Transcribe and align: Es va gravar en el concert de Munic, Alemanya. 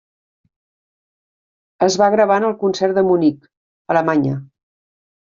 Es 1.87 1.97
va 2.03 2.07
gravar 2.15 2.37
en 2.41 2.45
el 2.47 2.55
concert 2.63 2.97
de 2.99 3.05
Munic, 3.11 3.45
Alemanya. 3.97 4.35